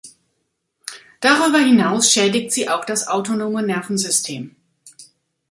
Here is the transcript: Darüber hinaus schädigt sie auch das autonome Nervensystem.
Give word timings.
Darüber 1.19 1.59
hinaus 1.59 2.11
schädigt 2.11 2.51
sie 2.51 2.67
auch 2.69 2.85
das 2.85 3.07
autonome 3.07 3.61
Nervensystem. 3.61 4.55